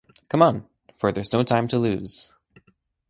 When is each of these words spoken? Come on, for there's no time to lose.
Come 0.29 0.41
on, 0.41 0.65
for 0.95 1.11
there's 1.11 1.31
no 1.31 1.43
time 1.43 1.67
to 1.67 1.77
lose. 1.77 2.33